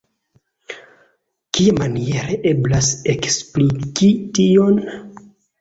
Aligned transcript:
Kiamaniere 1.57 2.39
eblas 2.53 2.91
ekspliki 3.15 4.11
tion? 4.39 4.85